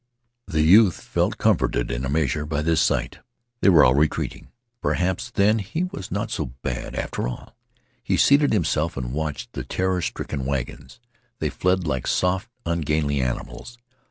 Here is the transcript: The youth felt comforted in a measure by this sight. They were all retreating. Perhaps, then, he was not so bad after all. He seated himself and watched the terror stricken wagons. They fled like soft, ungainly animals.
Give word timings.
The 0.47 0.63
youth 0.63 0.99
felt 0.99 1.37
comforted 1.37 1.91
in 1.91 2.03
a 2.03 2.09
measure 2.09 2.43
by 2.47 2.63
this 2.63 2.81
sight. 2.81 3.19
They 3.61 3.69
were 3.69 3.85
all 3.85 3.93
retreating. 3.93 4.47
Perhaps, 4.81 5.29
then, 5.29 5.59
he 5.59 5.83
was 5.83 6.09
not 6.09 6.31
so 6.31 6.53
bad 6.63 6.95
after 6.95 7.27
all. 7.27 7.55
He 8.01 8.17
seated 8.17 8.51
himself 8.51 8.97
and 8.97 9.13
watched 9.13 9.51
the 9.53 9.63
terror 9.63 10.01
stricken 10.01 10.43
wagons. 10.43 10.99
They 11.37 11.51
fled 11.51 11.85
like 11.85 12.07
soft, 12.07 12.49
ungainly 12.65 13.21
animals. 13.21 13.77